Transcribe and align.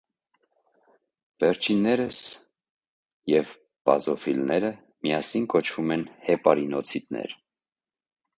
Վերջիններս 1.43 2.21
և 3.33 3.53
բազոֆիլները 3.91 4.73
միասին 5.09 5.47
կոչվում 5.55 5.95
են 5.99 6.09
հեպարինոցիտներ։ 6.31 7.39